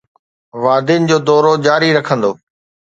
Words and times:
وادين 0.63 1.01
جو 1.09 1.17
دورو 1.27 1.53
جاري 1.65 1.89
رکندو 1.97 2.31